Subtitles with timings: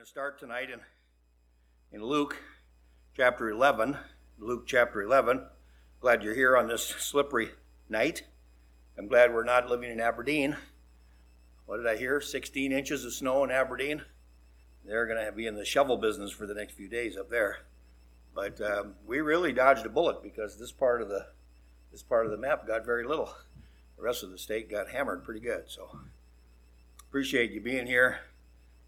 [0.00, 0.80] going to start tonight in,
[1.92, 2.34] in Luke
[3.14, 3.98] chapter 11.
[4.38, 5.44] Luke chapter 11.
[6.00, 7.50] Glad you're here on this slippery
[7.86, 8.22] night.
[8.96, 10.56] I'm glad we're not living in Aberdeen.
[11.66, 12.18] What did I hear?
[12.18, 14.00] 16 inches of snow in Aberdeen.
[14.86, 17.58] They're going to be in the shovel business for the next few days up there.
[18.34, 21.26] But um, we really dodged a bullet because this part of the
[21.92, 23.34] this part of the map got very little.
[23.98, 25.64] The rest of the state got hammered pretty good.
[25.66, 25.90] So
[27.06, 28.20] appreciate you being here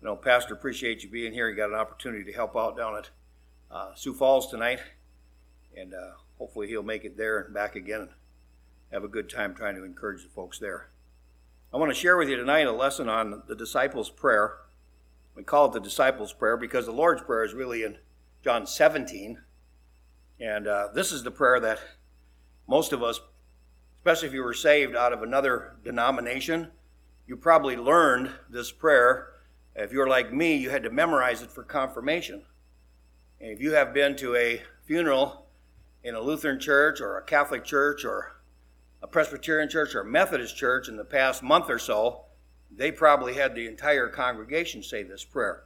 [0.03, 1.49] you know, Pastor, appreciate you being here.
[1.49, 3.11] You got an opportunity to help out down at
[3.71, 4.81] uh, Sioux Falls tonight,
[5.77, 8.11] and uh, hopefully he'll make it there and back again and
[8.91, 10.91] have a good time trying to encourage the folks there.
[11.73, 14.57] I want to share with you tonight a lesson on the disciples' prayer.
[15.37, 17.99] We call it the disciples' prayer because the Lord's prayer is really in
[18.43, 19.39] John 17,
[20.41, 21.79] and uh, this is the prayer that
[22.67, 23.21] most of us,
[23.99, 26.73] especially if you were saved out of another denomination,
[27.29, 29.29] you probably learned this prayer
[29.75, 32.43] if you're like me, you had to memorize it for confirmation.
[33.41, 35.47] And if you have been to a funeral
[36.05, 38.37] in a Lutheran church or a Catholic church or
[39.03, 42.23] a Presbyterian church or a Methodist church in the past month or so,
[42.71, 45.65] they probably had the entire congregation say this prayer.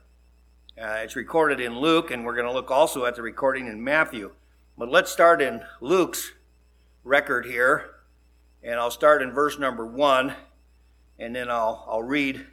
[0.80, 3.82] Uh, it's recorded in Luke, and we're going to look also at the recording in
[3.82, 4.32] Matthew.
[4.76, 6.32] But let's start in Luke's
[7.02, 7.94] record here,
[8.62, 10.34] and I'll start in verse number one,
[11.18, 12.46] and then I'll, I'll read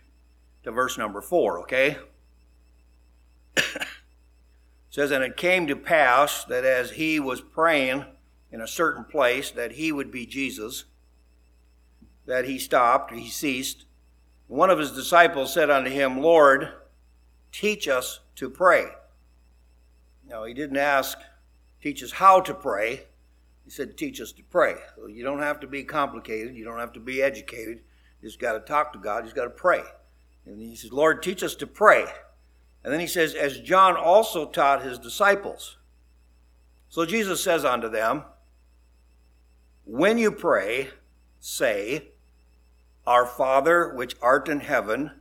[0.64, 1.98] to verse number four, okay?
[4.90, 8.06] says, And it came to pass that as he was praying
[8.52, 10.86] in a certain place, that he would be Jesus,
[12.26, 13.86] that he stopped, he ceased.
[14.48, 16.70] One of his disciples said unto him, Lord,
[17.52, 18.88] teach us to pray.
[20.28, 21.18] Now, he didn't ask,
[21.82, 23.08] teach us how to pray.
[23.66, 24.76] He said, teach us to pray.
[25.10, 26.56] You don't have to be complicated.
[26.56, 27.82] You don't have to be educated.
[28.22, 29.20] You just got to talk to God.
[29.20, 29.82] You just got to pray.
[30.46, 32.06] And he says, Lord, teach us to pray.
[32.84, 35.78] And then he says, as John also taught his disciples.
[36.90, 38.24] So Jesus says unto them,
[39.86, 40.90] When you pray,
[41.40, 42.10] say,
[43.08, 45.12] Our Father which art in heaven,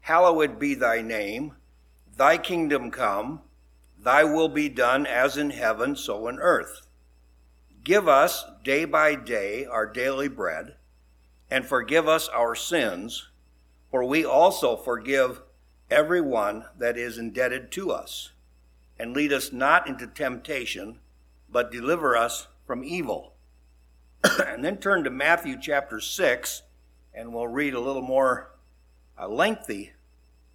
[0.00, 1.54] hallowed be thy name,
[2.16, 3.42] thy kingdom come,
[3.96, 6.86] thy will be done as in heaven, so in earth.
[7.84, 10.74] Give us day by day our daily bread,
[11.50, 13.28] and forgive us our sins
[13.90, 15.42] for we also forgive
[15.90, 18.32] everyone that is indebted to us.
[18.98, 20.98] And lead us not into temptation,
[21.50, 23.34] but deliver us from evil.
[24.46, 26.62] and then turn to Matthew chapter 6,
[27.14, 28.50] and we'll read a little more
[29.16, 29.92] a lengthy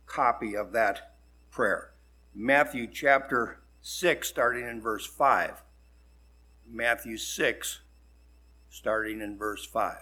[0.05, 1.15] copy of that
[1.51, 1.91] prayer.
[2.35, 5.63] Matthew chapter 6, starting in verse 5.
[6.69, 7.81] Matthew 6,
[8.69, 9.97] starting in verse 5.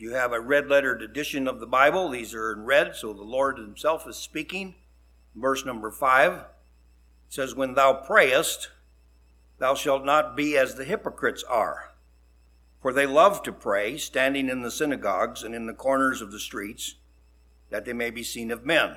[0.00, 3.22] You have a red lettered edition of the Bible, these are in red, so the
[3.22, 4.76] Lord Himself is speaking.
[5.36, 6.46] Verse number five
[7.28, 8.70] says, When thou prayest,
[9.58, 11.92] thou shalt not be as the hypocrites are.
[12.80, 16.40] For they love to pray, standing in the synagogues and in the corners of the
[16.40, 16.94] streets,
[17.68, 18.96] that they may be seen of men.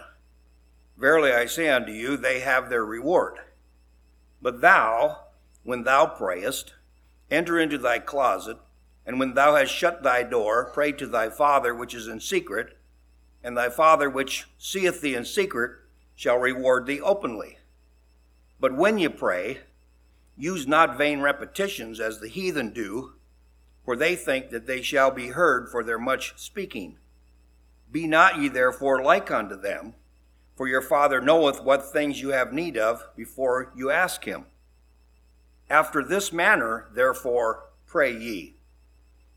[0.97, 3.39] Verily I say unto you, they have their reward.
[4.41, 5.25] But thou,
[5.63, 6.75] when thou prayest,
[7.29, 8.57] enter into thy closet
[9.05, 12.77] and when thou hast shut thy door, pray to thy Father which is in secret,
[13.43, 15.71] and thy Father which seeth thee in secret
[16.15, 17.57] shall reward thee openly.
[18.59, 19.59] But when ye pray,
[20.37, 23.13] use not vain repetitions as the heathen do,
[23.83, 26.97] for they think that they shall be heard for their much speaking.
[27.91, 29.95] Be not ye therefore like unto them,
[30.55, 34.45] for your Father knoweth what things you have need of before you ask him.
[35.69, 38.52] After this manner, therefore, pray ye.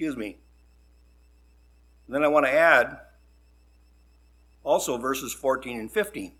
[0.00, 0.38] Excuse me.
[2.06, 3.00] And then I want to add
[4.64, 6.32] also verses 14 and 15.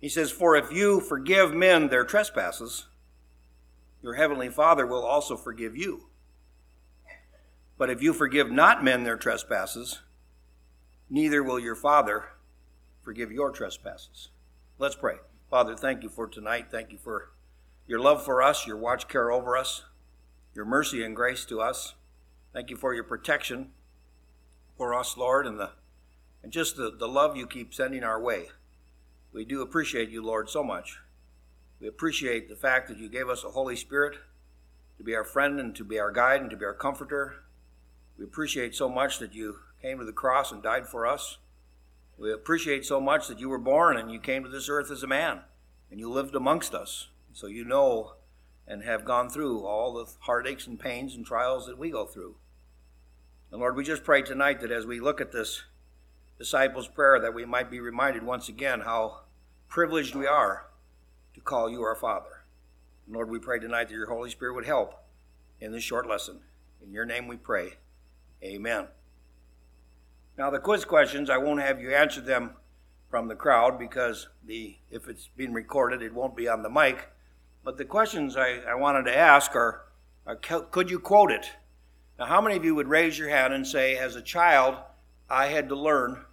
[0.00, 2.86] He says, For if you forgive men their trespasses,
[4.02, 6.06] your heavenly Father will also forgive you.
[7.76, 10.00] But if you forgive not men their trespasses,
[11.10, 12.30] neither will your Father
[13.02, 14.30] forgive your trespasses.
[14.78, 15.16] Let's pray.
[15.50, 16.68] Father, thank you for tonight.
[16.70, 17.32] Thank you for
[17.86, 19.82] your love for us, your watch care over us,
[20.54, 21.94] your mercy and grace to us.
[22.52, 23.70] Thank you for your protection
[24.76, 25.70] for us, Lord, and the
[26.42, 28.50] and just the, the love you keep sending our way.
[29.32, 30.98] We do appreciate you, Lord, so much.
[31.80, 34.18] We appreciate the fact that you gave us a Holy Spirit
[34.98, 37.36] to be our friend and to be our guide and to be our comforter.
[38.18, 41.38] We appreciate so much that you came to the cross and died for us.
[42.16, 45.02] We appreciate so much that you were born and you came to this earth as
[45.02, 45.40] a man
[45.90, 47.08] and you lived amongst us.
[47.32, 48.14] So you know
[48.66, 52.36] and have gone through all the heartaches and pains and trials that we go through.
[53.50, 55.62] And Lord, we just pray tonight that as we look at this
[56.38, 59.20] disciples' prayer, that we might be reminded once again how
[59.68, 60.66] privileged we are
[61.34, 62.44] to call you our Father.
[63.06, 64.94] And Lord, we pray tonight that your Holy Spirit would help
[65.60, 66.40] in this short lesson.
[66.82, 67.74] In your name we pray.
[68.42, 68.88] Amen.
[70.36, 72.56] Now, the quiz questions, I won't have you answer them
[73.08, 77.08] from the crowd because the if it's being recorded, it won't be on the mic.
[77.64, 79.86] But the questions I, I wanted to ask are,
[80.26, 81.50] are could you quote it?
[82.18, 84.76] Now, how many of you would raise your hand and say, as a child,
[85.28, 86.24] I had to learn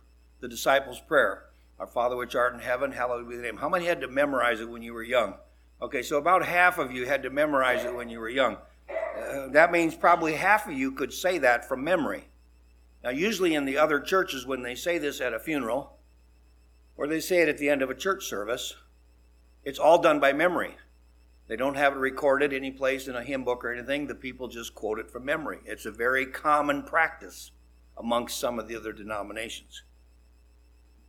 [0.42, 1.46] the disciples' prayer?
[1.80, 3.58] Our Father which art in heaven, hallowed be thy name.
[3.58, 5.36] How many had to memorize it when you were young?
[5.82, 8.58] Okay, so about half of you had to memorize it when you were young.
[8.90, 12.26] Uh, that means probably half of you could say that from memory.
[13.04, 15.98] Now, usually in the other churches, when they say this at a funeral,
[16.96, 18.76] or they say it at the end of a church service,
[19.64, 20.76] it's all done by memory.
[21.52, 24.08] They don't have it recorded any place in a hymn book or anything.
[24.08, 25.60] The people just quote it from memory.
[25.66, 27.52] It's a very common practice
[27.98, 29.84] amongst some of the other denominations.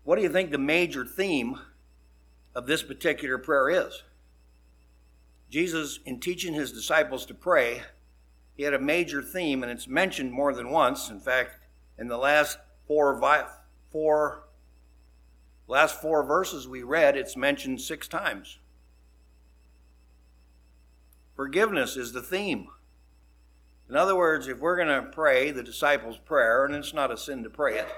[0.03, 1.61] What do you think the major theme
[2.56, 4.03] of this particular prayer is?
[5.49, 7.83] Jesus, in teaching his disciples to pray,
[8.56, 11.09] he had a major theme, and it's mentioned more than once.
[11.09, 11.61] In fact,
[12.00, 12.59] in the last
[12.89, 13.21] four,
[13.93, 14.49] four,
[15.69, 18.59] last four verses we read, it's mentioned six times.
[21.43, 22.69] Forgiveness is the theme.
[23.89, 27.17] In other words, if we're going to pray the disciples' prayer, and it's not a
[27.17, 27.89] sin to pray it,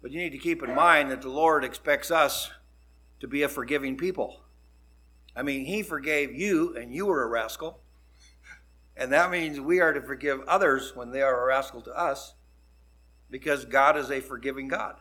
[0.00, 2.52] but you need to keep in mind that the Lord expects us
[3.18, 4.38] to be a forgiving people.
[5.34, 7.80] I mean, He forgave you, and you were a rascal.
[8.96, 12.34] And that means we are to forgive others when they are a rascal to us
[13.32, 14.94] because God is a forgiving God.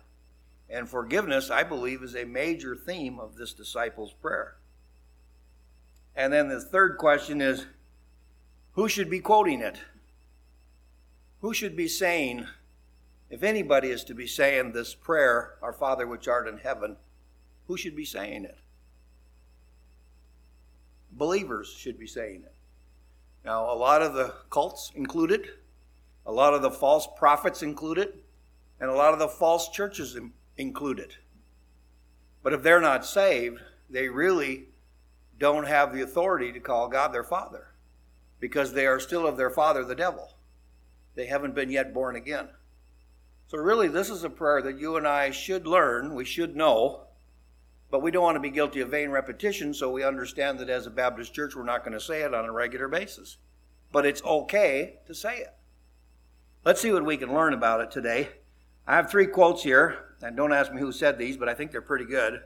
[0.72, 4.56] And forgiveness, I believe, is a major theme of this disciples' prayer.
[6.16, 7.66] And then the third question is
[8.74, 9.80] who should be quoting it?
[11.42, 12.48] Who should be saying,
[13.30, 16.98] if anybody is to be saying this prayer, Our Father which art in heaven,
[17.68, 18.58] who should be saying it?
[21.12, 22.54] Believers should be saying it.
[23.46, 25.50] Now, a lot of the cults included,
[26.26, 28.14] a lot of the false prophets included,
[28.80, 30.18] and a lot of the false churches
[30.58, 31.16] included.
[32.42, 33.60] But if they're not saved,
[33.90, 34.68] they really
[35.40, 37.68] don't have the authority to call God their Father
[38.40, 40.34] because they are still of their father, the devil.
[41.16, 42.50] They haven't been yet born again.
[43.48, 47.04] So, really, this is a prayer that you and I should learn, we should know,
[47.90, 50.88] but we don't want to be guilty of vain repetition, so we understand that as
[50.88, 53.38] a Baptist church, we're not going to say it on a regular basis.
[53.92, 55.54] But it's okay to say it.
[56.66, 58.30] Let's see what we can learn about it today.
[58.88, 61.72] I have three quotes here, and don't ask me who said these, but I think
[61.72, 62.42] they're pretty good.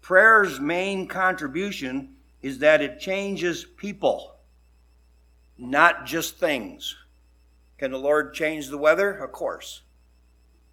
[0.00, 4.36] Prayer's main contribution is that it changes people,
[5.58, 6.96] not just things.
[7.78, 9.12] Can the Lord change the weather?
[9.12, 9.82] Of course.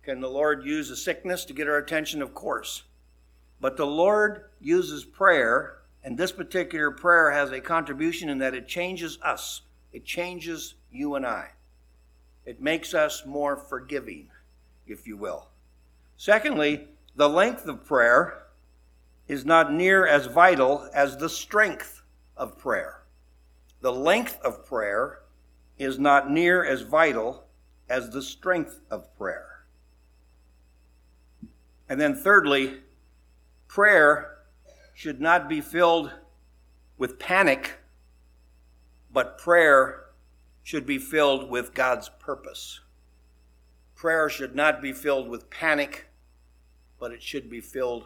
[0.03, 2.21] Can the Lord use a sickness to get our attention?
[2.21, 2.83] Of course.
[3.59, 8.67] But the Lord uses prayer, and this particular prayer has a contribution in that it
[8.67, 9.61] changes us.
[9.91, 11.49] It changes you and I.
[12.45, 14.29] It makes us more forgiving
[14.85, 15.49] if you will.
[16.15, 18.43] Secondly, the length of prayer
[19.27, 22.01] is not near as vital as the strength
[22.35, 23.03] of prayer.
[23.81, 25.19] The length of prayer
[25.77, 27.43] is not near as vital
[27.89, 29.65] as the strength of prayer.
[31.89, 32.79] And then, thirdly,
[33.67, 34.39] prayer
[34.93, 36.11] should not be filled
[36.97, 37.75] with panic,
[39.13, 40.05] but prayer
[40.63, 42.81] should be filled with God's purpose.
[43.95, 46.07] Prayer should not be filled with panic,
[46.99, 48.05] but it should be filled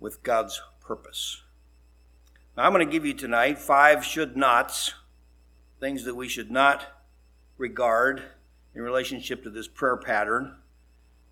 [0.00, 1.42] with God's purpose.
[2.56, 4.94] Now, I'm going to give you tonight five should nots,
[5.80, 6.86] things that we should not
[7.58, 8.22] regard
[8.74, 10.56] in relationship to this prayer pattern,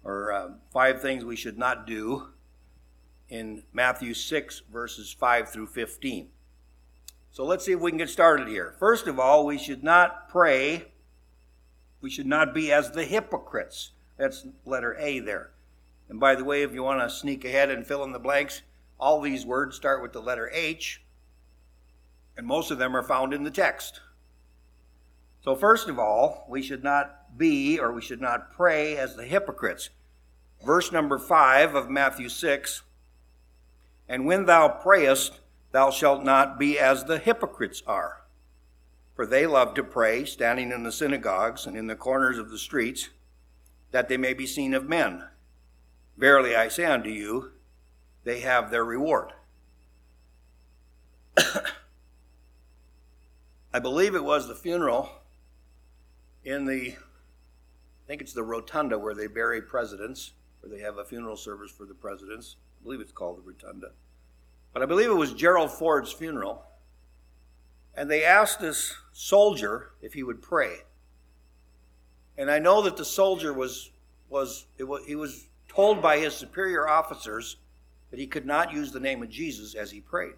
[0.02, 2.28] or uh, five things we should not do
[3.28, 6.28] in Matthew 6, verses 5 through 15.
[7.30, 8.74] So let's see if we can get started here.
[8.78, 10.86] First of all, we should not pray
[12.04, 13.92] we should not be as the hypocrites.
[14.18, 15.52] That's letter A there.
[16.14, 18.62] And by the way, if you want to sneak ahead and fill in the blanks,
[19.00, 21.02] all these words start with the letter H.
[22.36, 24.00] And most of them are found in the text.
[25.42, 29.24] So, first of all, we should not be or we should not pray as the
[29.24, 29.90] hypocrites.
[30.64, 32.82] Verse number 5 of Matthew 6
[34.08, 35.40] And when thou prayest,
[35.72, 38.22] thou shalt not be as the hypocrites are.
[39.16, 42.58] For they love to pray, standing in the synagogues and in the corners of the
[42.58, 43.08] streets,
[43.90, 45.24] that they may be seen of men.
[46.16, 47.52] Verily I say unto you,
[48.24, 49.32] they have their reward.
[53.72, 55.10] I believe it was the funeral
[56.44, 61.04] in the, I think it's the rotunda where they bury presidents, where they have a
[61.04, 62.56] funeral service for the presidents.
[62.80, 63.90] I believe it's called the rotunda.
[64.72, 66.64] But I believe it was Gerald Ford's funeral.
[67.96, 70.78] And they asked this soldier if he would pray.
[72.36, 73.90] And I know that the soldier was,
[74.28, 77.56] was, was he was told by his superior officers
[78.10, 80.34] that he could not use the name of Jesus as he prayed.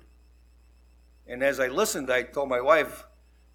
[1.27, 3.05] And as I listened, I told my wife,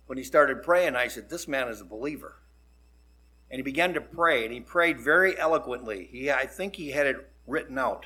[0.06, 2.42] when he started praying, I said, This man is a believer
[3.52, 6.08] and he began to pray, and he prayed very eloquently.
[6.10, 8.06] He, I think he had it written out,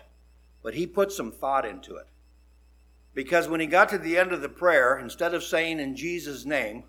[0.63, 2.07] but he put some thought into it.
[3.13, 6.45] Because when he got to the end of the prayer, instead of saying in Jesus'
[6.45, 6.85] name,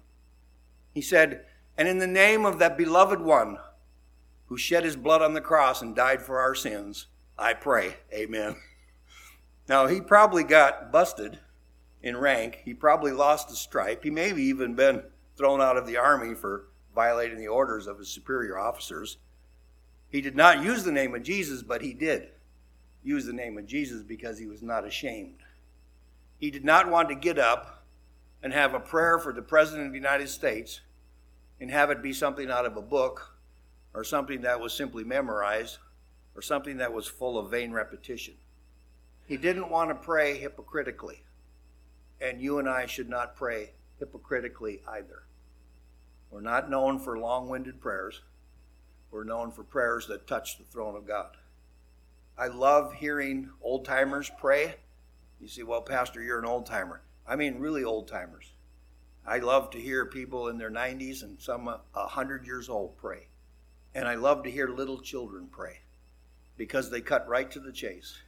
[0.94, 1.44] he said,
[1.76, 3.58] And in the name of that beloved one
[4.46, 7.06] who shed his blood on the cross and died for our sins,
[7.38, 7.96] I pray.
[8.12, 8.56] Amen.
[9.68, 11.40] Now, he probably got busted
[12.00, 12.62] in rank.
[12.64, 14.04] He probably lost a stripe.
[14.04, 15.02] He may have even been
[15.36, 19.18] thrown out of the army for violating the orders of his superior officers.
[20.08, 22.28] He did not use the name of Jesus, but he did
[23.02, 25.38] use the name of Jesus because he was not ashamed.
[26.38, 27.84] He did not want to get up
[28.42, 30.80] and have a prayer for the President of the United States
[31.60, 33.35] and have it be something out of a book
[33.96, 35.78] or something that was simply memorized
[36.34, 38.34] or something that was full of vain repetition.
[39.24, 41.24] He didn't want to pray hypocritically.
[42.20, 45.24] And you and I should not pray hypocritically either.
[46.30, 48.20] We're not known for long winded prayers.
[49.10, 51.38] We're known for prayers that touch the throne of God.
[52.36, 54.74] I love hearing old timers pray.
[55.40, 57.00] You say, well, Pastor, you're an old timer.
[57.26, 58.52] I mean, really old timers.
[59.26, 63.28] I love to hear people in their 90s and some 100 years old pray.
[63.96, 65.78] And I love to hear little children pray
[66.58, 68.18] because they cut right to the chase.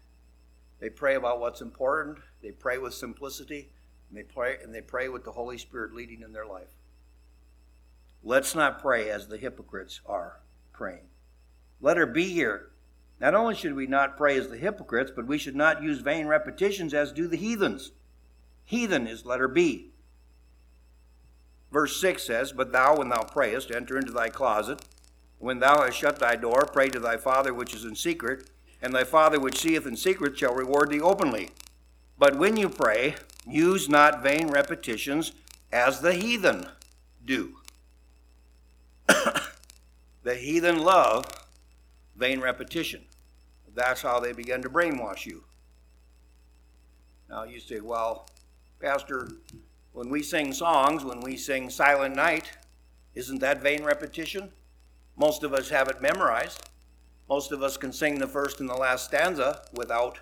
[0.81, 3.69] They pray about what's important, they pray with simplicity,
[4.09, 6.71] and they pray and they pray with the Holy Spirit leading in their life.
[8.25, 10.41] Let's not pray as the hypocrites are
[10.73, 11.11] praying.
[11.83, 12.71] Let her be here.
[13.21, 16.29] Not only should we not pray as the hypocrites, but we should not use vain
[16.29, 17.93] repetitions as do the heathens.
[18.65, 19.91] Heathen is let her be.
[21.71, 24.83] Verse 6 says, But thou, when thou prayest, enter into thy closet.
[25.39, 28.51] When thou hast shut thy door, pray to thy Father which is in secret,
[28.83, 31.51] and thy Father which seeth in secret shall reward thee openly.
[32.19, 33.15] But when you pray,
[33.47, 35.33] use not vain repetitions
[35.73, 36.67] as the heathen
[37.25, 37.57] do
[40.23, 41.25] the heathen love
[42.17, 43.03] vain repetition.
[43.75, 45.45] That's how they begin to brainwash you.
[47.29, 48.29] Now you say, well,
[48.81, 49.29] Pastor,
[49.93, 52.51] when we sing songs, when we sing Silent Night,
[53.15, 54.51] isn't that vain repetition?
[55.19, 56.71] Most of us have it memorized.
[57.29, 60.21] Most of us can sing the first and the last stanza without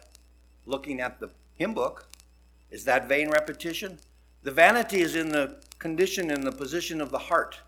[0.65, 2.09] looking at the hymn book.
[2.71, 3.99] Is that vain repetition?
[4.43, 7.61] The vanity is in the condition and the position of the heart.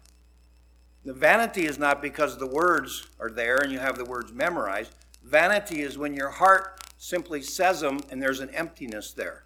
[1.04, 4.94] The vanity is not because the words are there and you have the words memorized.
[5.22, 9.44] Vanity is when your heart simply says them and there's an emptiness there.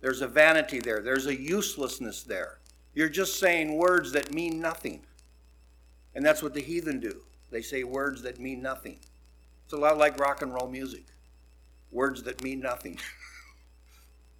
[0.00, 1.00] There's a vanity there.
[1.00, 2.58] There's a uselessness there.
[2.94, 5.02] You're just saying words that mean nothing.
[6.14, 7.22] And that's what the heathen do.
[7.50, 8.98] They say words that mean nothing.
[9.64, 11.04] It's a lot like rock and roll music.
[11.90, 12.98] Words that mean nothing.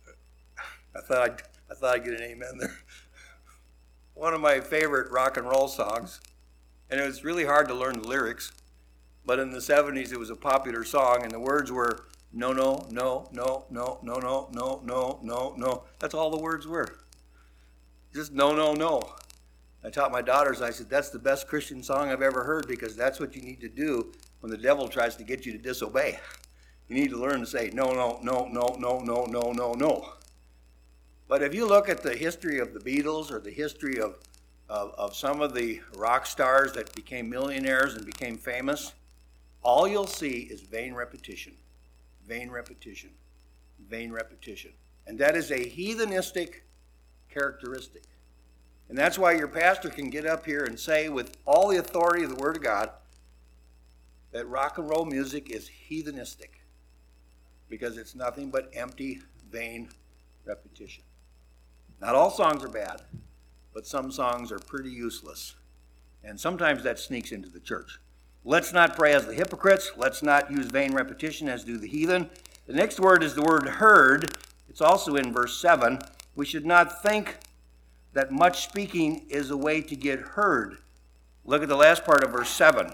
[0.97, 2.79] I thought I'd, I thought I'd get an amen there.
[4.15, 6.21] One of my favorite rock and roll songs
[6.93, 8.53] and it was really hard to learn the lyrics.
[9.25, 12.87] But in the 70s, it was a popular song, and the words were no, no,
[12.91, 15.85] no, no, no, no, no, no, no, no, no.
[15.99, 16.99] That's all the words were.
[18.13, 19.03] Just no, no, no.
[19.85, 22.95] I taught my daughters, I said, that's the best Christian song I've ever heard because
[22.95, 26.19] that's what you need to do when the devil tries to get you to disobey.
[26.89, 30.13] You need to learn to say no, no, no, no, no, no, no, no, no.
[31.27, 34.17] But if you look at the history of the Beatles or the history of
[34.73, 38.95] of, of some of the rock stars that became millionaires and became famous,
[39.63, 41.53] all you'll see is vain repetition,
[42.27, 43.11] vain repetition,
[43.89, 44.73] vain repetition.
[45.07, 46.63] And that is a heathenistic
[47.29, 48.05] characteristic.
[48.89, 52.25] And that's why your pastor can get up here and say, with all the authority
[52.25, 52.91] of the Word of God,
[54.33, 56.61] that rock and roll music is heathenistic
[57.69, 59.89] because it's nothing but empty, vain
[60.45, 61.05] repetition.
[62.01, 63.03] Not all songs are bad,
[63.73, 65.55] but some songs are pretty useless.
[66.25, 67.99] And sometimes that sneaks into the church.
[68.45, 69.93] Let's not pray as the hypocrites.
[69.97, 72.29] Let's not use vain repetition as do the heathen.
[72.67, 74.37] The next word is the word heard.
[74.69, 76.01] It's also in verse 7.
[76.35, 77.37] We should not think
[78.13, 80.79] that much speaking is a way to get heard.
[81.45, 82.93] Look at the last part of verse 7.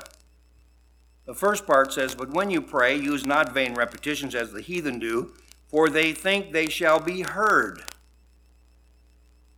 [1.26, 4.98] The first part says, But when you pray, use not vain repetitions as the heathen
[4.98, 5.34] do,
[5.66, 7.82] for they think they shall be heard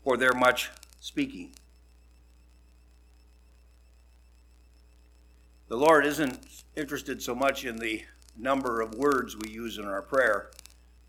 [0.03, 1.53] for their much speaking.
[5.69, 8.03] The Lord isn't interested so much in the
[8.37, 10.51] number of words we use in our prayer.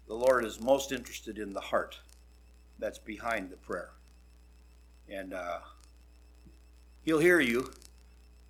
[0.07, 1.97] The Lord is most interested in the heart
[2.77, 3.89] that's behind the prayer.
[5.11, 5.59] And uh,
[7.03, 7.71] He'll hear you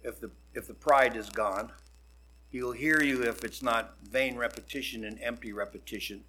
[0.04, 1.72] if the, if the pride is gone.
[2.50, 6.24] He'll hear you if it's not vain repetition and empty repetition.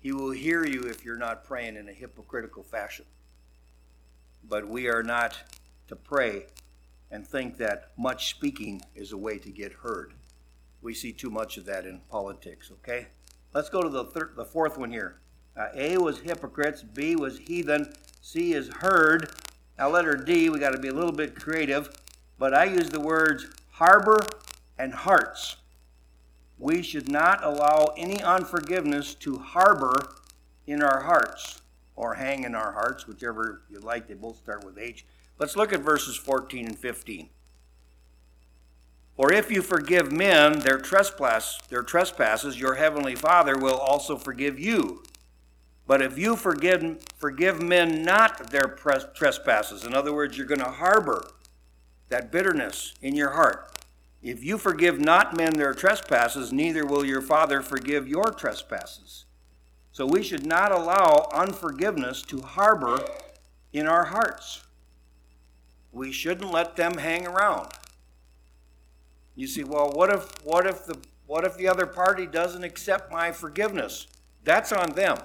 [0.00, 3.04] He will hear you if you're not praying in a hypocritical fashion.
[4.48, 5.36] But we are not
[5.88, 6.46] to pray
[7.10, 10.14] and think that much speaking is a way to get heard.
[10.80, 13.08] We see too much of that in politics, okay?
[13.52, 15.20] Let's go to the, thir- the fourth one here.
[15.56, 19.30] Uh, a was hypocrites, B was heathen, C is heard.
[19.78, 21.90] Now, letter D, we got to be a little bit creative,
[22.38, 24.20] but I use the words harbor
[24.78, 25.56] and hearts.
[26.58, 30.14] We should not allow any unforgiveness to harbor
[30.66, 31.60] in our hearts
[31.96, 34.06] or hang in our hearts, whichever you like.
[34.06, 35.04] They both start with H.
[35.38, 37.28] Let's look at verses 14 and 15.
[39.16, 44.58] For if you forgive men their trespass, their trespasses, your heavenly Father will also forgive
[44.58, 45.02] you.
[45.86, 48.76] But if you forgive, forgive men not their
[49.14, 51.30] trespasses, in other words, you're going to harbor
[52.08, 53.70] that bitterness in your heart.
[54.22, 59.26] If you forgive not men their trespasses, neither will your Father forgive your trespasses.
[59.92, 63.04] So we should not allow unforgiveness to harbor
[63.72, 64.64] in our hearts
[65.94, 67.68] we shouldn't let them hang around.
[69.36, 73.10] You see, well, what if what if the what if the other party doesn't accept
[73.10, 74.06] my forgiveness?
[74.42, 75.16] That's on them.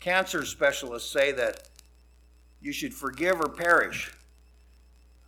[0.00, 1.68] Cancer specialists say that
[2.60, 4.10] you should forgive or perish.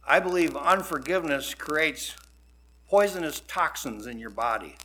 [0.06, 2.16] I believe unforgiveness creates
[2.88, 4.76] poisonous toxins in your body.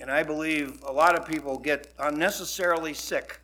[0.00, 3.40] And I believe a lot of people get unnecessarily sick,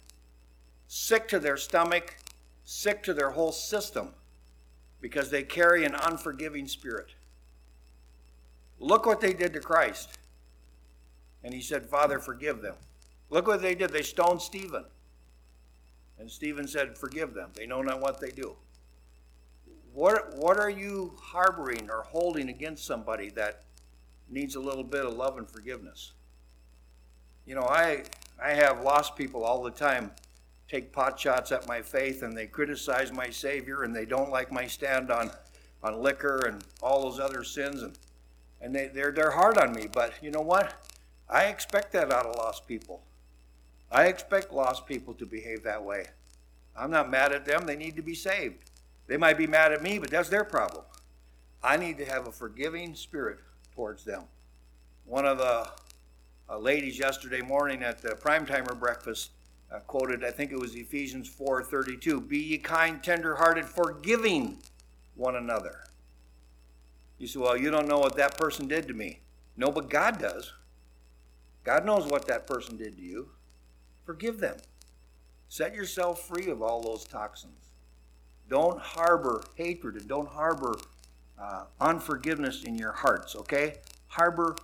[0.89, 2.17] sick to their stomach,
[2.65, 4.11] sick to their whole system
[5.01, 7.09] because they carry an unforgiving spirit.
[8.79, 10.19] Look what they did to Christ.
[11.43, 12.77] And he said, Father, forgive them.
[13.29, 13.91] Look what they did.
[13.91, 14.85] They stoned Stephen.
[16.19, 17.51] And Stephen said, Forgive them.
[17.55, 18.57] They know not what they do.
[19.93, 23.63] What, what are you harboring or holding against somebody that
[24.29, 26.13] needs a little bit of love and forgiveness?
[27.47, 28.05] You know, I,
[28.43, 30.11] I have lost people all the time
[30.69, 34.51] take pot shots at my faith and they criticize my Savior and they don't like
[34.51, 35.31] my stand on,
[35.83, 37.99] on liquor and all those other sins and,
[38.61, 39.87] and they, they're, they're hard on me.
[39.93, 40.75] But you know what?
[41.29, 43.03] I expect that out of lost people.
[43.95, 46.07] I expect lost people to behave that way.
[46.77, 47.65] I'm not mad at them.
[47.65, 48.71] They need to be saved.
[49.07, 50.85] They might be mad at me, but that's their problem.
[51.63, 53.39] I need to have a forgiving spirit
[53.73, 54.25] towards them.
[55.05, 55.69] One of the
[56.51, 59.31] uh, ladies yesterday morning at the primetimer breakfast
[59.73, 64.59] uh, quoted, I think it was Ephesians 4:32, "Be ye kind, tender-hearted, forgiving
[65.15, 65.85] one another."
[67.19, 69.21] You say, "Well, you don't know what that person did to me."
[69.57, 70.53] No, but God does.
[71.63, 73.31] God knows what that person did to you.
[74.05, 74.57] Forgive them.
[75.49, 77.71] Set yourself free of all those toxins.
[78.49, 80.77] Don't harbor hatred and don't harbor
[81.41, 83.79] uh, unforgiveness in your hearts, okay?
[84.09, 84.57] Harbor,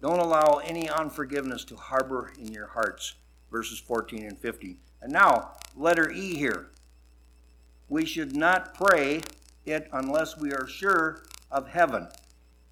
[0.00, 3.14] don't allow any unforgiveness to harbor in your hearts
[3.54, 4.76] verses 14 and 15.
[5.00, 6.70] And now, letter E here.
[7.88, 9.20] We should not pray
[9.64, 12.08] it unless we are sure of heaven.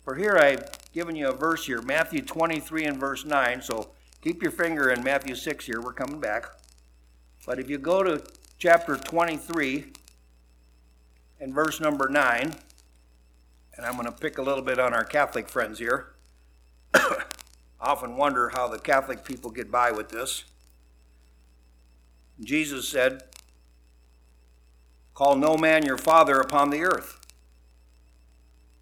[0.03, 3.63] For here I've given you a verse here, Matthew 23 and verse 9.
[3.63, 3.91] So
[4.23, 5.83] keep your finger in Matthew 6 here.
[5.83, 6.47] We're coming back.
[7.45, 8.25] But if you go to
[8.57, 9.93] chapter 23
[11.41, 12.55] and verse number 9,
[13.77, 16.13] and I'm going to pick a little bit on our Catholic friends here.
[16.95, 17.25] I
[17.81, 20.45] often wonder how the Catholic people get by with this.
[22.41, 23.25] Jesus said,
[25.15, 27.21] Call no man your father upon the earth,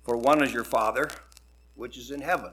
[0.05, 1.11] for one is your father,
[1.74, 2.53] which is in heaven.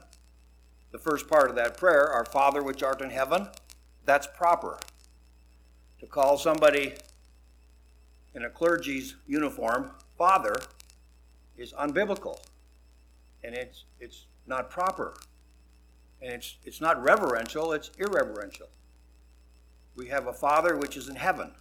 [0.90, 3.48] The first part of that prayer, Our Father which art in heaven,
[4.04, 4.78] that's proper.
[6.00, 6.94] To call somebody
[8.34, 10.54] in a clergy's uniform father
[11.56, 12.40] is unbiblical.
[13.44, 15.18] And it's, it's not proper.
[16.22, 18.68] And it's, it's not reverential, it's irreverential.
[19.94, 21.52] We have a Father which is in heaven.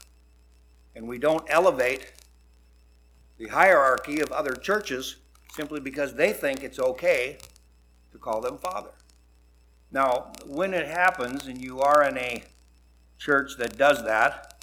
[0.96, 2.14] And we don't elevate
[3.38, 5.18] the hierarchy of other churches
[5.52, 7.38] simply because they think it's okay
[8.12, 8.92] to call them Father.
[9.92, 12.44] Now, when it happens and you are in a
[13.18, 14.56] church that does that,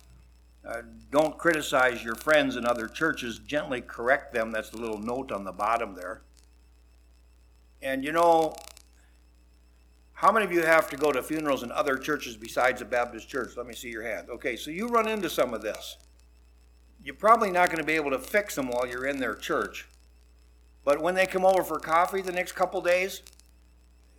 [0.66, 3.38] uh, don't criticize your friends in other churches.
[3.38, 4.50] Gently correct them.
[4.50, 6.22] That's the little note on the bottom there.
[7.82, 8.54] And you know,
[10.14, 13.28] how many of you have to go to funerals in other churches besides a Baptist
[13.28, 13.56] church?
[13.56, 14.30] Let me see your hand.
[14.30, 15.98] Okay, so you run into some of this.
[17.02, 19.86] You're probably not going to be able to fix them while you're in their church.
[20.84, 23.20] But when they come over for coffee the next couple days,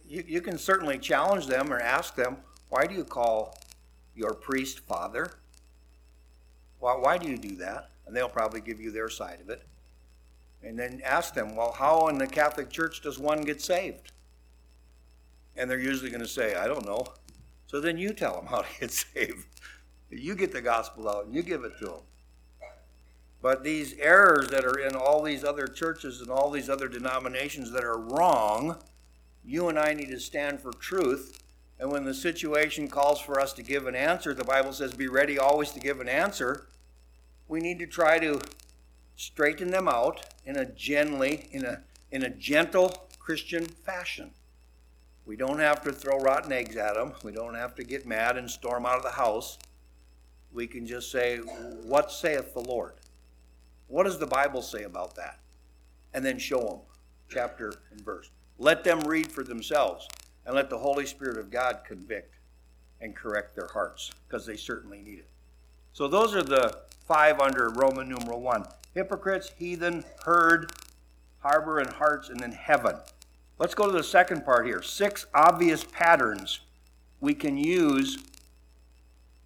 [0.07, 2.37] you, you can certainly challenge them or ask them,
[2.69, 3.57] why do you call
[4.15, 5.31] your priest father?
[6.79, 7.89] Why, why do you do that?
[8.05, 9.63] And they'll probably give you their side of it.
[10.63, 14.11] And then ask them, well, how in the Catholic Church does one get saved?
[15.57, 17.05] And they're usually going to say, I don't know.
[17.67, 19.45] So then you tell them how to get saved.
[20.09, 22.01] You get the gospel out and you give it to them.
[23.41, 27.71] But these errors that are in all these other churches and all these other denominations
[27.71, 28.77] that are wrong,
[29.45, 31.41] you and I need to stand for truth.
[31.79, 35.07] And when the situation calls for us to give an answer, the Bible says, be
[35.07, 36.67] ready always to give an answer.
[37.47, 38.41] We need to try to
[39.15, 41.81] straighten them out in a gently, in a,
[42.11, 44.31] in a gentle Christian fashion.
[45.25, 47.13] We don't have to throw rotten eggs at them.
[47.23, 49.57] We don't have to get mad and storm out of the house.
[50.53, 52.93] We can just say, What saith the Lord?
[53.87, 55.39] What does the Bible say about that?
[56.13, 56.79] And then show them
[57.29, 58.29] chapter and verse.
[58.57, 60.07] Let them read for themselves
[60.45, 62.35] and let the Holy Spirit of God convict
[63.01, 65.29] and correct their hearts because they certainly need it.
[65.93, 70.71] So, those are the five under Roman numeral one hypocrites, heathen, heard,
[71.39, 72.95] harbor, and hearts, and then heaven.
[73.59, 74.81] Let's go to the second part here.
[74.81, 76.61] Six obvious patterns
[77.19, 78.17] we can use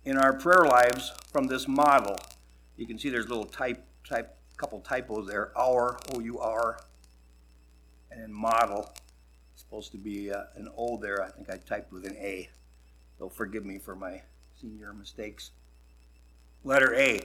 [0.06, 2.18] in our prayer lives from this model.
[2.78, 5.52] You can see there's a little type, type, couple typos there.
[5.58, 6.80] Our, O U R,
[8.24, 8.90] and model.
[9.54, 11.24] It's supposed to be uh, an O there.
[11.24, 12.50] I think I typed with an A.
[13.18, 14.22] They'll forgive me for my
[14.60, 15.52] senior mistakes.
[16.64, 17.22] Letter A.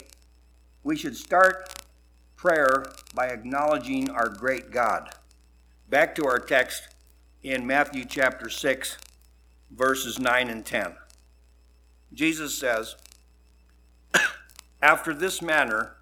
[0.83, 1.83] We should start
[2.37, 5.11] prayer by acknowledging our great God.
[5.89, 6.95] Back to our text
[7.43, 8.99] in Matthew chapter 6,
[9.71, 10.95] verses 9 and 10.
[12.13, 12.97] Jesus says,
[14.83, 15.97] After this manner,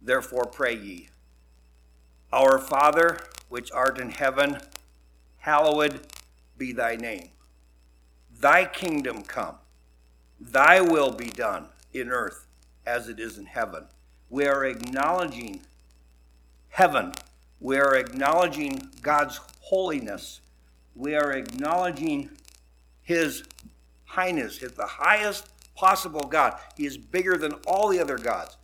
[0.00, 1.08] therefore pray ye,
[2.32, 4.58] Our Father, which art in heaven,
[5.38, 6.00] hallowed
[6.56, 7.30] be thy name.
[8.38, 9.56] Thy kingdom come,
[10.38, 12.46] thy will be done in earth
[12.84, 13.84] as it is in heaven.
[14.28, 15.60] We are acknowledging
[16.68, 17.12] heaven.
[17.60, 20.40] We are acknowledging God's holiness.
[20.94, 22.30] We are acknowledging
[23.02, 23.44] His
[24.04, 26.58] highness, His, the highest possible God.
[26.76, 28.56] He is bigger than all the other gods.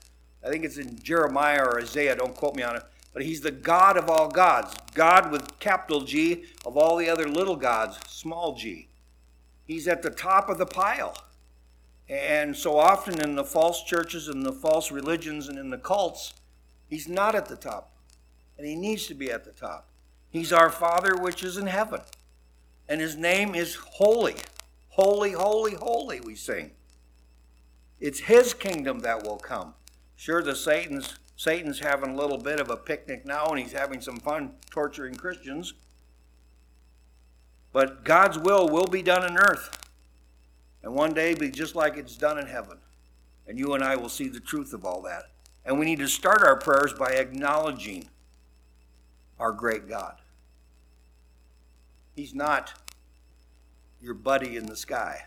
[0.44, 3.50] I think it's in Jeremiah or Isaiah, don't quote me on it, but He's the
[3.50, 4.74] God of all gods.
[4.94, 8.88] God with capital G of all the other little gods, small g.
[9.64, 11.16] He's at the top of the pile.
[12.08, 16.34] And so often in the false churches and the false religions and in the cults,
[16.88, 17.92] he's not at the top.
[18.58, 19.88] And he needs to be at the top.
[20.30, 22.00] He's our Father which is in heaven.
[22.88, 24.36] And his name is holy.
[24.90, 26.72] Holy, holy, holy, we sing.
[27.98, 29.74] It's his kingdom that will come.
[30.16, 34.00] Sure, the Satan's Satan's having a little bit of a picnic now and he's having
[34.00, 35.74] some fun torturing Christians.
[37.72, 39.82] But God's will will be done in earth
[40.82, 42.78] and one day be just like it's done in heaven.
[43.46, 45.24] And you and I will see the truth of all that.
[45.64, 48.08] And we need to start our prayers by acknowledging
[49.38, 50.16] our great God.
[52.14, 52.74] He's not
[54.00, 55.24] your buddy in the sky.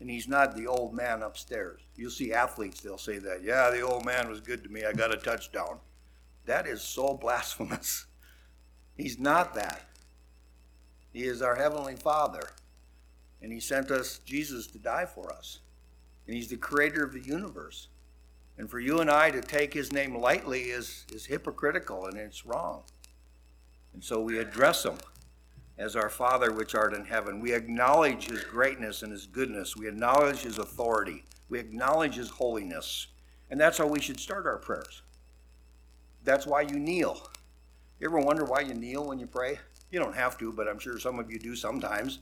[0.00, 1.80] And he's not the old man upstairs.
[1.96, 3.42] You'll see athletes, they'll say that.
[3.42, 4.84] Yeah, the old man was good to me.
[4.84, 5.78] I got a touchdown.
[6.44, 8.06] That is so blasphemous.
[8.96, 9.82] He's not that.
[11.12, 12.50] He is our Heavenly Father.
[13.40, 15.60] And He sent us Jesus to die for us.
[16.26, 17.88] And He's the creator of the universe.
[18.58, 22.44] And for you and I to take His name lightly is, is hypocritical and it's
[22.44, 22.82] wrong.
[23.94, 24.96] And so we address Him
[25.78, 27.40] as our Father which art in heaven.
[27.40, 29.76] We acknowledge His greatness and His goodness.
[29.76, 31.24] We acknowledge His authority.
[31.48, 33.08] We acknowledge His holiness.
[33.50, 35.02] And that's how we should start our prayers.
[36.24, 37.30] That's why you kneel.
[38.00, 39.58] You ever wonder why you kneel when you pray?
[39.90, 42.18] You don't have to, but I'm sure some of you do sometimes.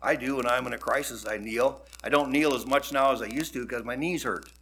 [0.00, 1.82] I do when I'm in a crisis, I kneel.
[2.04, 4.52] I don't kneel as much now as I used to because my knees hurt.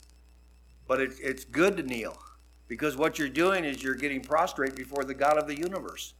[0.89, 2.17] But it, it's good to kneel
[2.69, 6.15] because what you're doing is you're getting prostrate before the God of the universe.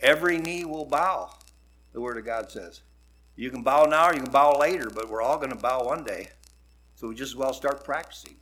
[0.00, 1.30] Every knee will bow,
[1.92, 2.82] the Word of God says.
[3.36, 5.84] You can bow now or you can bow later, but we're all going to bow
[5.84, 6.28] one day.
[6.94, 8.36] So we just as well start practicing.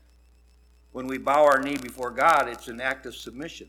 [0.92, 3.68] When we bow our knee before God, it's an act of submission.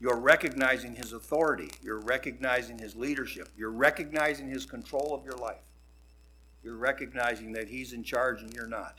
[0.00, 5.60] You're recognizing His authority, you're recognizing His leadership, you're recognizing His control of your life.
[6.62, 8.98] You're recognizing that He's in charge and you're not.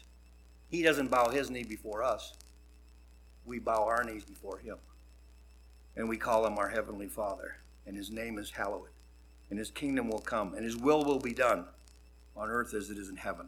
[0.69, 2.34] He doesn't bow His knee before us,
[3.45, 4.77] we bow our knees before Him.
[5.95, 8.89] And we call Him our Heavenly Father, and His name is hallowed,
[9.50, 11.65] and His kingdom will come, and His will will be done
[12.36, 13.47] on earth as it is in heaven.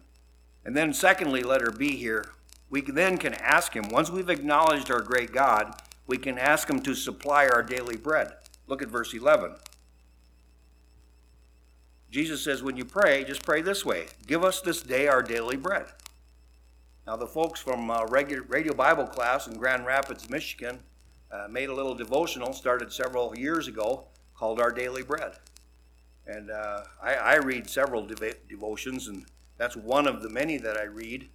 [0.66, 2.32] And then, secondly, let her be here,
[2.70, 5.76] we then can ask Him, once we've acknowledged our great God,
[6.08, 8.34] we can ask Him to supply our daily bread.
[8.68, 9.56] Look at verse 11.
[12.12, 15.58] Jesus says, when you pray, just pray this way Give us this day our daily
[15.58, 15.86] bread.
[17.06, 20.80] Now, the folks from uh, Radio Bible class in Grand Rapids, Michigan,
[21.32, 24.06] uh, made a little devotional, started several years ago,
[24.40, 25.34] called Our Daily Bread.
[26.26, 29.26] And uh, I, I, read several dev- devotions, and
[29.58, 31.28] that's one of the many that I read.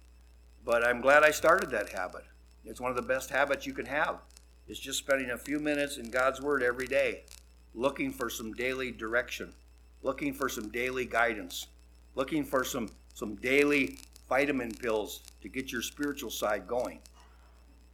[0.65, 2.23] But I'm glad I started that habit.
[2.65, 4.17] It's one of the best habits you can have.
[4.67, 7.25] It's just spending a few minutes in God's Word every day,
[7.75, 9.53] looking for some daily direction,
[10.01, 11.67] looking for some daily guidance,
[12.15, 16.99] looking for some, some daily vitamin pills to get your spiritual side going.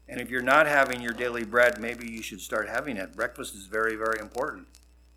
[0.07, 3.13] And if you're not having your daily bread, maybe you should start having it.
[3.13, 4.67] Breakfast is very, very important,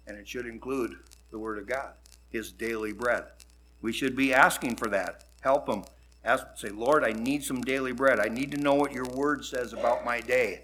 [0.06, 0.96] and it should include
[1.30, 1.94] the Word of God,
[2.30, 3.24] His daily bread.
[3.82, 5.24] We should be asking for that.
[5.40, 5.84] Help Him.
[6.24, 8.18] Ask, say, Lord, I need some daily bread.
[8.18, 10.62] I need to know what your Word says about my day.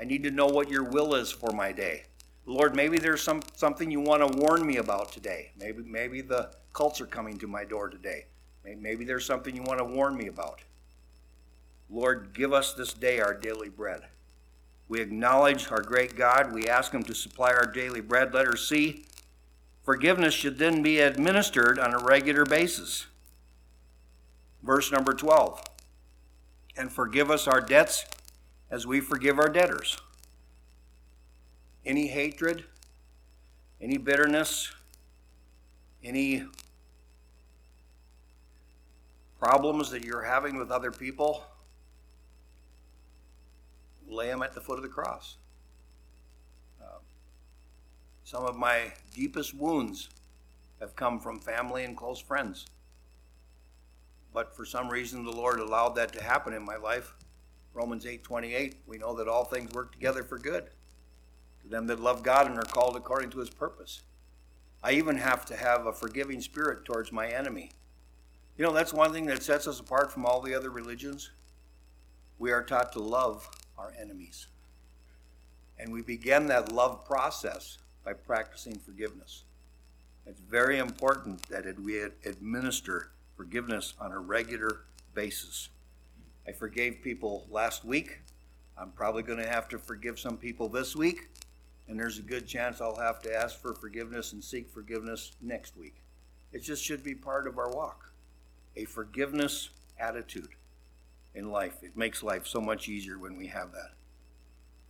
[0.00, 2.04] I need to know what your will is for my day.
[2.46, 5.52] Lord, maybe there's some something you want to warn me about today.
[5.56, 8.26] Maybe maybe the cults are coming to my door today.
[8.64, 10.60] Maybe there's something you want to warn me about.
[11.90, 14.02] Lord, give us this day our daily bread.
[14.88, 16.52] We acknowledge our great God.
[16.52, 18.34] We ask Him to supply our daily bread.
[18.34, 19.04] Letter C.
[19.84, 23.06] Forgiveness should then be administered on a regular basis.
[24.62, 25.62] Verse number 12.
[26.76, 28.04] And forgive us our debts
[28.70, 29.98] as we forgive our debtors.
[31.84, 32.64] Any hatred,
[33.80, 34.72] any bitterness,
[36.04, 36.44] any
[39.40, 41.42] problems that you're having with other people,
[44.12, 45.36] lay them at the foot of the cross.
[46.80, 46.98] Uh,
[48.24, 50.08] some of my deepest wounds
[50.80, 52.66] have come from family and close friends.
[54.32, 57.14] But for some reason, the Lord allowed that to happen in my life.
[57.74, 60.70] Romans 8:28, we know that all things work together for good
[61.62, 64.02] to them that love God and are called according to his purpose.
[64.82, 67.70] I even have to have a forgiving spirit towards my enemy.
[68.58, 71.30] You know, that's one thing that sets us apart from all the other religions.
[72.38, 73.48] We are taught to love
[73.82, 74.46] our enemies.
[75.78, 79.42] And we begin that love process by practicing forgiveness.
[80.26, 84.82] It's very important that we administer forgiveness on a regular
[85.14, 85.68] basis.
[86.46, 88.20] I forgave people last week.
[88.78, 91.28] I'm probably going to have to forgive some people this week.
[91.88, 95.76] And there's a good chance I'll have to ask for forgiveness and seek forgiveness next
[95.76, 95.96] week.
[96.52, 98.12] It just should be part of our walk
[98.74, 99.68] a forgiveness
[99.98, 100.48] attitude
[101.34, 101.82] in life.
[101.82, 103.90] It makes life so much easier when we have that.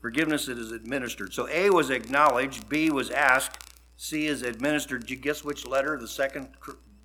[0.00, 1.32] Forgiveness it is administered.
[1.32, 3.58] So A was acknowledged, B was asked,
[3.96, 5.02] C is administered.
[5.02, 6.48] Did you guess which letter the second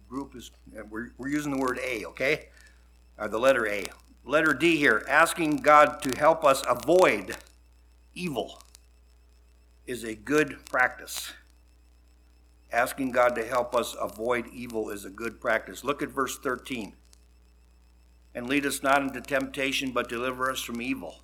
[0.09, 0.49] group is?
[0.75, 2.49] Uh, we're, we're using the word A, okay?
[3.19, 3.85] Or the letter A.
[4.25, 7.37] Letter D here, asking God to help us avoid
[8.13, 8.61] evil
[9.85, 11.31] is a good practice.
[12.71, 15.83] Asking God to help us avoid evil is a good practice.
[15.83, 16.93] Look at verse 13.
[18.37, 21.21] And lead us not into temptation, but deliver us from evil.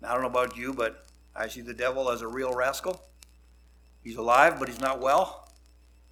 [0.00, 1.04] Now, I don't know about you, but
[1.36, 3.04] I see the devil as a real rascal.
[4.02, 5.50] He's alive, but he's not well.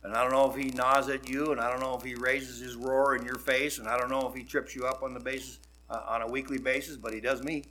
[0.03, 2.15] And I don't know if he gnaws at you, and I don't know if he
[2.15, 5.03] raises his roar in your face, and I don't know if he trips you up
[5.03, 7.65] on the basis uh, on a weekly basis, but he does me.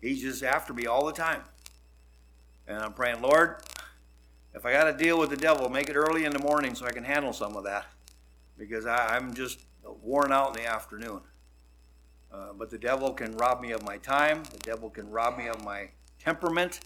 [0.00, 1.42] He's just after me all the time.
[2.66, 3.62] And I'm praying, Lord,
[4.54, 6.84] if I got to deal with the devil, make it early in the morning so
[6.84, 7.86] I can handle some of that
[8.58, 9.60] because I, am just
[10.02, 11.20] worn out in the afternoon.
[12.32, 14.42] Uh, but the devil can rob me of my time.
[14.50, 16.80] The devil can rob me of my temperament.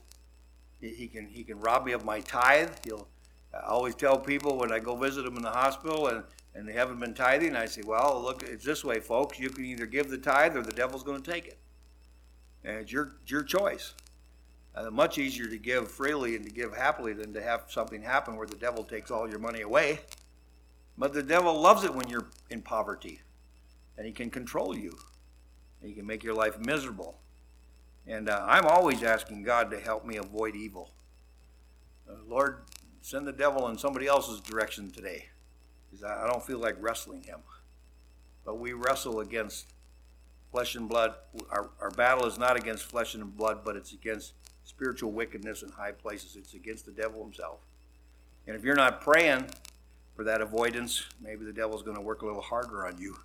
[0.81, 2.71] He, he can he can rob me of my tithe.
[2.85, 3.09] He'll
[3.55, 6.23] I always tell people when I go visit them in the hospital and,
[6.55, 9.39] and they haven't been tithing, I say, well, look, it's this way, folks.
[9.39, 11.59] You can either give the tithe or the devil's going to take it.
[12.65, 13.95] And it's your, your choice.
[14.75, 18.37] Uh, much easier to give freely and to give happily than to have something happen
[18.37, 20.01] where the devil takes all your money away.
[20.99, 23.21] But the devil loves it when you're in poverty,
[23.97, 24.99] and he can control you.
[25.81, 27.17] He can make your life miserable.
[28.05, 30.91] And uh, I'm always asking God to help me avoid evil.
[32.11, 32.63] Uh, Lord,
[33.01, 35.27] send the devil in somebody else's direction today.
[35.89, 37.39] Because I don't feel like wrestling him.
[38.45, 39.73] But we wrestle against
[40.51, 41.15] flesh and blood.
[41.51, 44.33] Our, our battle is not against flesh and blood, but it's against
[44.65, 46.35] spiritual wickedness in high places.
[46.35, 47.61] It's against the devil himself.
[48.47, 49.51] And if you're not praying
[50.19, 53.17] for that avoidance, maybe the devil's going to work a little harder on you.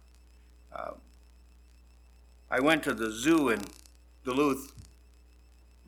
[0.72, 0.92] Uh,
[2.52, 3.62] I went to the zoo in
[4.24, 4.72] Duluth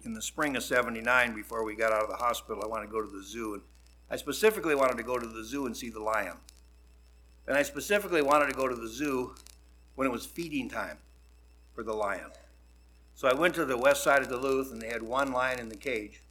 [0.03, 2.63] in the spring of 79 before we got out of the hospital.
[2.63, 3.53] I wanted to go to the zoo.
[3.53, 3.61] And
[4.09, 6.37] I specifically wanted to go to the zoo and see the lion.
[7.45, 9.35] And I specifically wanted to go to the zoo
[9.93, 10.97] when it was feeding time
[11.75, 12.31] for the lion.
[13.13, 15.69] So I went to the west side of Duluth and they had one lion in
[15.69, 16.23] the cage.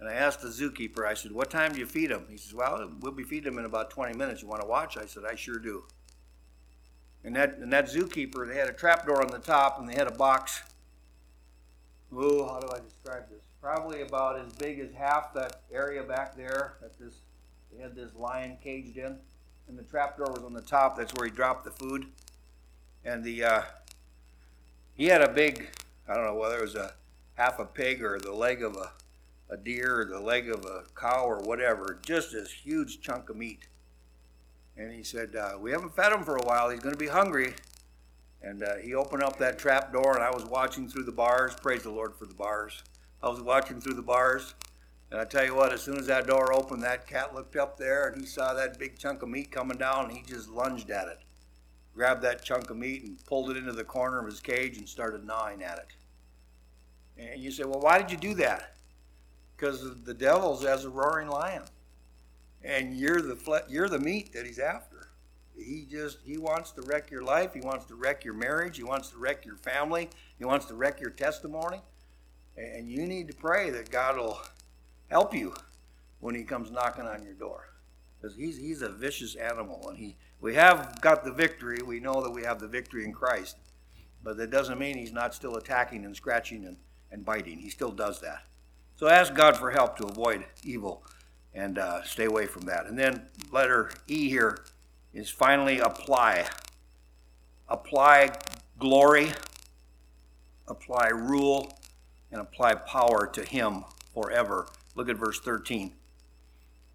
[0.00, 2.24] And I asked the zookeeper, I said, What time do you feed them?
[2.30, 4.40] He says, Well, we'll be feeding them in about 20 minutes.
[4.40, 4.96] You want to watch?
[4.96, 5.84] I said, I sure do.
[7.22, 9.94] And that, and that zookeeper, they had a trap door on the top and they
[9.94, 10.62] had a box.
[12.16, 13.42] Oh, how do I describe this?
[13.60, 17.20] Probably about as big as half that area back there that this
[17.72, 19.18] they had this lion caged in.
[19.68, 20.96] And the trap door was on the top.
[20.96, 22.06] That's where he dropped the food.
[23.04, 23.62] And the uh,
[24.94, 25.68] he had a big,
[26.08, 26.94] I don't know whether it was a
[27.34, 28.90] half a pig or the leg of a,
[29.50, 33.36] a deer or the leg of a cow or whatever, just this huge chunk of
[33.36, 33.68] meat.
[34.76, 36.70] And he said, uh, We haven't fed him for a while.
[36.70, 37.54] He's going to be hungry.
[38.42, 41.54] And uh, he opened up that trap door, and I was watching through the bars.
[41.54, 42.82] Praise the Lord for the bars.
[43.22, 44.54] I was watching through the bars.
[45.10, 47.76] And I tell you what, as soon as that door opened, that cat looked up
[47.76, 50.88] there and he saw that big chunk of meat coming down, and he just lunged
[50.90, 51.18] at it
[51.94, 54.88] grabbed that chunk of meat and pulled it into the corner of his cage and
[54.88, 55.88] started gnawing at it.
[57.18, 58.74] And you say, well, why did you do that?
[59.60, 61.64] Because the devil's as a roaring lion,
[62.64, 65.08] and you're the fle- you're the meat that he's after.
[65.54, 67.52] He just he wants to wreck your life.
[67.52, 68.78] He wants to wreck your marriage.
[68.78, 70.08] He wants to wreck your family.
[70.38, 71.82] He wants to wreck your testimony.
[72.56, 74.40] And you need to pray that God will
[75.10, 75.54] help you
[76.20, 77.68] when he comes knocking on your door,
[78.18, 81.82] because he's he's a vicious animal, and he we have got the victory.
[81.82, 83.58] We know that we have the victory in Christ.
[84.22, 86.76] But that doesn't mean he's not still attacking and scratching and,
[87.10, 87.58] and biting.
[87.58, 88.44] He still does that.
[89.00, 91.02] So ask God for help to avoid evil
[91.54, 92.84] and uh, stay away from that.
[92.84, 94.58] And then letter E here
[95.14, 96.48] is finally apply.
[97.66, 98.32] Apply
[98.78, 99.32] glory,
[100.68, 101.78] apply rule,
[102.30, 104.68] and apply power to him forever.
[104.94, 105.94] Look at verse 13.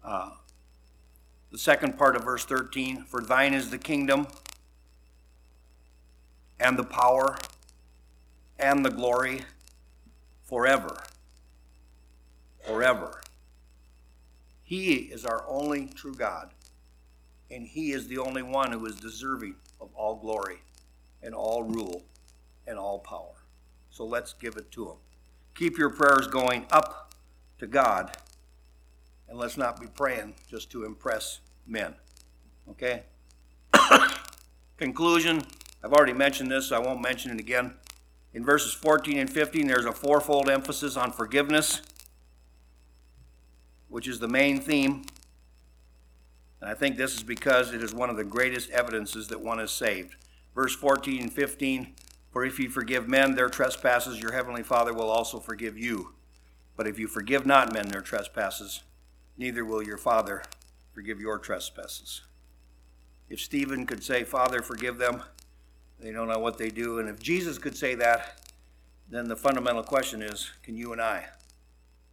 [0.04, 0.30] Uh,
[1.50, 4.28] the second part of verse 13 For thine is the kingdom,
[6.60, 7.36] and the power,
[8.60, 9.42] and the glory
[10.44, 11.02] forever.
[12.66, 13.20] Forever.
[14.62, 16.50] He is our only true God,
[17.50, 20.58] and He is the only one who is deserving of all glory,
[21.22, 22.02] and all rule,
[22.66, 23.44] and all power.
[23.90, 24.96] So let's give it to Him.
[25.54, 27.14] Keep your prayers going up
[27.58, 28.16] to God
[29.28, 31.94] and let's not be praying just to impress men.
[32.70, 33.02] Okay?
[34.76, 35.42] Conclusion
[35.82, 37.74] I've already mentioned this, so I won't mention it again.
[38.34, 41.82] In verses 14 and 15, there's a fourfold emphasis on forgiveness,
[43.88, 45.04] which is the main theme.
[46.60, 49.60] And I think this is because it is one of the greatest evidences that one
[49.60, 50.16] is saved.
[50.54, 51.94] Verse 14 and 15
[52.32, 56.14] For if you forgive men their trespasses, your heavenly Father will also forgive you.
[56.76, 58.82] But if you forgive not men their trespasses,
[59.36, 60.42] neither will your Father
[60.92, 62.22] forgive your trespasses.
[63.28, 65.22] If Stephen could say, Father, forgive them,
[65.98, 66.98] they don't know what they do.
[66.98, 68.40] And if Jesus could say that,
[69.08, 71.26] then the fundamental question is can you and I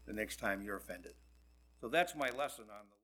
[0.05, 1.13] the next time you're offended?
[1.83, 2.95] So that's my lesson on the